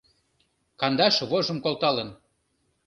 [0.79, 2.09] Кандаш вожым колталын.